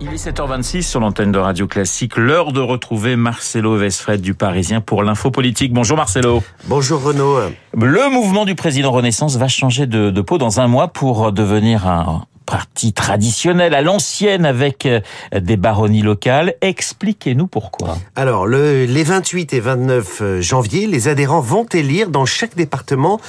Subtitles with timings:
[0.00, 2.16] Il est 7h26 sur l'antenne de Radio Classique.
[2.16, 5.72] L'heure de retrouver Marcelo Vesfred du Parisien pour l'info politique.
[5.72, 6.42] Bonjour Marcelo.
[6.66, 7.38] Bonjour Renaud.
[7.74, 11.86] Le mouvement du président Renaissance va changer de, de peau dans un mois pour devenir
[11.86, 15.00] un parti traditionnel à l'ancienne avec euh,
[15.34, 16.54] des baronnies locales.
[16.60, 17.98] Expliquez-nous pourquoi.
[18.14, 23.20] Alors, le, les 28 et 29 euh, janvier, les adhérents vont élire dans chaque département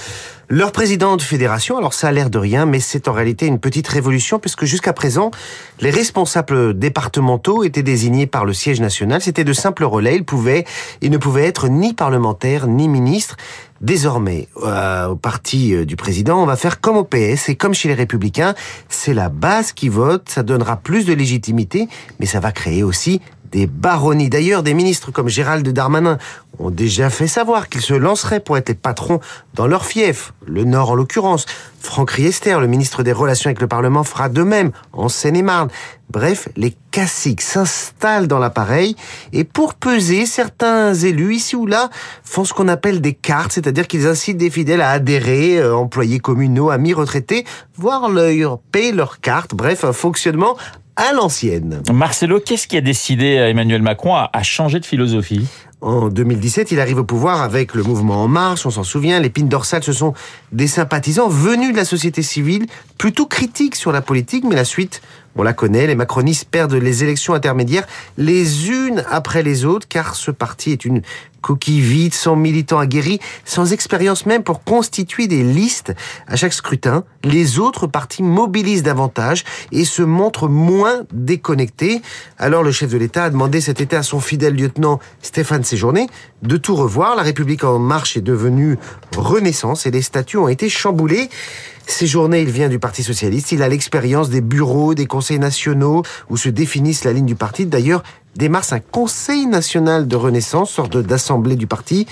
[0.49, 3.59] leur président de fédération, alors ça a l'air de rien, mais c'est en réalité une
[3.59, 5.29] petite révolution puisque jusqu'à présent,
[5.81, 9.21] les responsables départementaux étaient désignés par le siège national.
[9.21, 10.15] C'était de simples relais.
[10.15, 10.63] Ils pouvaient,
[11.01, 13.35] ils ne pouvaient être ni parlementaires ni ministres.
[13.81, 17.73] Désormais, euh, au parti euh, du président, on va faire comme au PS et comme
[17.73, 18.55] chez les Républicains.
[18.89, 20.29] C'est la base qui vote.
[20.29, 21.87] Ça donnera plus de légitimité,
[22.19, 24.29] mais ça va créer aussi des baronnies.
[24.29, 26.17] D'ailleurs, des ministres comme Gérald Darmanin
[26.59, 29.19] ont déjà fait savoir qu'ils se lanceraient pour être les patrons
[29.53, 31.45] dans leur fief, le Nord en l'occurrence.
[31.79, 35.69] Franck Riester, le ministre des Relations avec le Parlement, fera de même en Seine-et-Marne.
[36.09, 38.95] Bref, les caciques s'installent dans l'appareil
[39.33, 41.89] et pour peser, certains élus ici ou là
[42.23, 46.19] font ce qu'on appelle des cartes, c'est-à-dire qu'ils incitent des fidèles à adhérer, euh, employés
[46.19, 47.45] communaux, amis retraités,
[47.75, 49.53] voire leur payer leur carte.
[49.53, 50.57] Bref, un fonctionnement
[50.97, 51.81] à l'ancienne.
[51.93, 55.47] Marcelo, qu'est-ce qui a décidé euh, Emmanuel Macron à, à changer de philosophie?
[55.79, 59.19] En 2017, il arrive au pouvoir avec le mouvement En Marche, on s'en souvient.
[59.19, 60.15] L'épine dorsale, ce sont
[60.51, 62.65] des sympathisants venus de la société civile,
[62.97, 65.03] plutôt critiques sur la politique, mais la suite,
[65.37, 65.87] on la connaît.
[65.87, 70.85] Les macronistes perdent les élections intermédiaires les unes après les autres, car ce parti est
[70.85, 71.01] une
[71.41, 75.93] coquille vide, sans militants aguerris, sans expérience même pour constituer des listes.
[76.27, 82.01] À chaque scrutin, les autres partis mobilisent davantage et se montrent moins déconnectés.
[82.37, 86.07] Alors le chef de l'État a demandé cet été à son fidèle lieutenant Stéphane Séjourné
[86.41, 87.15] de tout revoir.
[87.15, 88.77] La République en marche est devenue
[89.15, 91.29] Renaissance et les statuts ont été chamboulés.
[91.87, 93.53] Séjourné, il vient du Parti Socialiste.
[93.53, 97.65] Il a l'expérience des bureaux, des conseils nationaux où se définissent la ligne du parti.
[97.65, 98.03] D'ailleurs,
[98.35, 102.05] dès mars, un Conseil national de Renaissance, sorte d'assemblée du parti,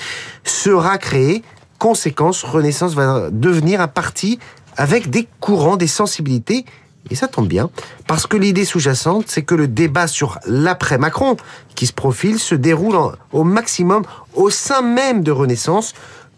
[0.45, 1.43] sera créé.
[1.77, 4.39] Conséquence, Renaissance va devenir un parti
[4.77, 6.65] avec des courants, des sensibilités.
[7.11, 7.69] Et ça tombe bien,
[8.07, 11.37] parce que l'idée sous-jacente, c'est que le débat sur l'après-Macron,
[11.75, 12.95] qui se profile, se déroule
[13.31, 14.03] au maximum
[14.33, 15.93] au sein même de Renaissance,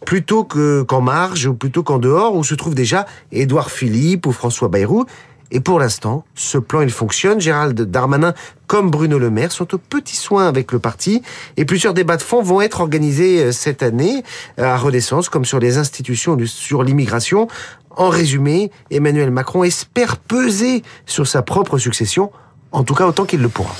[0.05, 4.31] plutôt que qu'en marge ou plutôt qu'en dehors où se trouve déjà Édouard Philippe ou
[4.31, 5.05] François Bayrou.
[5.49, 7.39] Et pour l'instant, ce plan, il fonctionne.
[7.39, 8.33] Gérald Darmanin,
[8.67, 11.21] comme Bruno Le Maire, sont au petit soin avec le parti.
[11.55, 14.23] Et plusieurs débats de fond vont être organisés cette année
[14.57, 17.47] à Renaissance, comme sur les institutions, sur l'immigration.
[17.95, 22.31] En résumé, Emmanuel Macron espère peser sur sa propre succession,
[22.71, 23.75] en tout cas autant qu'il le pourra.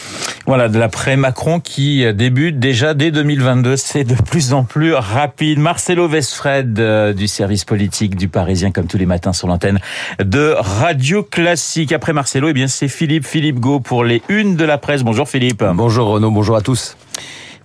[0.46, 3.76] Voilà, de l'après-Macron qui débute déjà dès 2022.
[3.76, 5.60] C'est de plus en plus rapide.
[5.60, 9.80] Marcelo Vesfred euh, du service politique du Parisien, comme tous les matins sur l'antenne
[10.20, 11.92] de Radio Classique.
[11.92, 15.04] Après Marcelo, eh bien, c'est Philippe, Philippe Go pour les unes de la presse.
[15.04, 15.66] Bonjour Philippe.
[15.74, 16.96] Bonjour Renaud, bonjour à tous.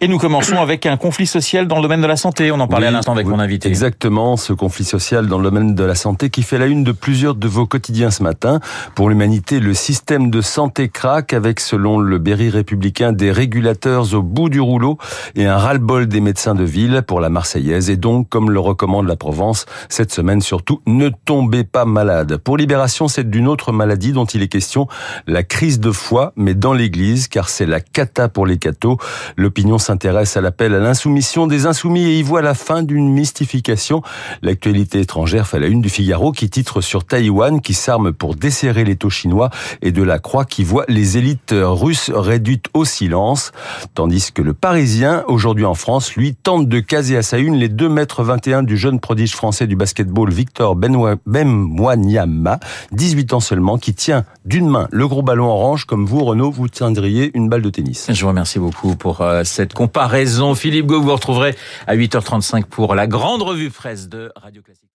[0.04, 2.50] Et nous commençons avec un conflit social dans le domaine de la santé.
[2.50, 3.68] On en parlait oui, à l'instant avec oui, mon invité.
[3.68, 6.90] Exactement, ce conflit social dans le domaine de la santé qui fait la une de
[6.90, 8.58] plusieurs de vos quotidiens ce matin.
[8.96, 14.22] Pour l'humanité, le système de santé craque avec, selon le Berry républicain, des régulateurs au
[14.22, 14.98] bout du rouleau
[15.36, 17.88] et un ras-le-bol des médecins de ville pour la Marseillaise.
[17.88, 22.38] Et donc, comme le recommande la Provence, cette semaine surtout, ne tombez pas malade.
[22.38, 24.88] Pour Libération, c'est d'une autre maladie dont il est question,
[25.28, 28.96] la crise de foi, mais dans l'église, car c'est la cata pour les cathos.
[29.36, 34.00] L'opinion s'intéresse à l'appel à l'insoumission des insoumis et y voit la fin d'une mystification.
[34.40, 38.84] L'actualité étrangère fait la une du Figaro qui titre sur Taïwan qui s'arme pour desserrer
[38.84, 39.50] les taux chinois
[39.82, 43.52] et de la Croix qui voit les élites russes réduites au silence.
[43.94, 47.68] Tandis que le Parisien, aujourd'hui en France, lui tente de caser à sa une les
[47.68, 52.60] 2 mètres 21 du jeune prodige français du basketball Victor Bemwanyama,
[52.92, 56.68] 18 ans seulement, qui tient d'une main le gros ballon orange comme vous, Renaud, vous
[56.68, 58.06] tiendriez une balle de tennis.
[58.08, 60.54] Je vous remercie beaucoup pour euh, cette comparaison.
[60.54, 61.56] Philippe Gau, vous retrouverez
[61.88, 64.88] à 8h35 pour la grande revue presse de Radio Classique.